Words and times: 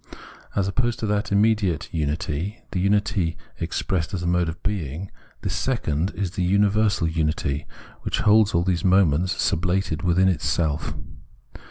As 0.55 0.67
opposed 0.67 0.97
to 1.01 1.05
that 1.05 1.31
immediate 1.31 1.87
unity, 1.93 2.63
the 2.71 2.79
unity 2.79 3.37
expressed 3.59 4.15
as 4.15 4.23
a 4.23 4.25
mode 4.25 4.49
of 4.49 4.63
being, 4.63 5.11
this 5.41 5.53
second 5.55 6.09
is 6.15 6.31
the 6.31 6.41
universal 6.43 7.07
unity, 7.07 7.67
which 8.01 8.21
holds 8.21 8.55
all 8.55 8.63
these 8.63 8.83
moments 8.83 9.33
sublated 9.35 10.01
within 10.01 10.27
itself. 10.27 10.95